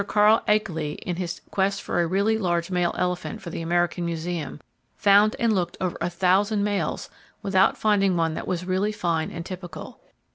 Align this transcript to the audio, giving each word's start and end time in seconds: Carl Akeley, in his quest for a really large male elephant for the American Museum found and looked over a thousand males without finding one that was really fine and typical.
Carl 0.07 0.41
Akeley, 0.47 0.95
in 1.03 1.17
his 1.17 1.41
quest 1.51 1.79
for 1.79 2.01
a 2.01 2.07
really 2.07 2.35
large 2.35 2.71
male 2.71 2.95
elephant 2.97 3.39
for 3.39 3.51
the 3.51 3.61
American 3.61 4.03
Museum 4.03 4.59
found 4.97 5.35
and 5.37 5.53
looked 5.53 5.77
over 5.79 5.95
a 6.01 6.09
thousand 6.09 6.63
males 6.63 7.07
without 7.43 7.77
finding 7.77 8.17
one 8.17 8.33
that 8.33 8.47
was 8.47 8.65
really 8.65 8.91
fine 8.91 9.29
and 9.29 9.45
typical. 9.45 9.99